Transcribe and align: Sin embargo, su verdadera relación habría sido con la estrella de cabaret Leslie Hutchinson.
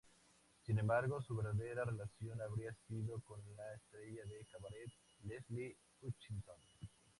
Sin 0.65 0.79
embargo, 0.79 1.21
su 1.21 1.35
verdadera 1.35 1.85
relación 1.85 2.41
habría 2.41 2.73
sido 2.87 3.19
con 3.19 3.39
la 3.55 3.71
estrella 3.75 4.25
de 4.25 4.47
cabaret 4.51 4.91
Leslie 5.25 5.77
Hutchinson. 6.01 6.57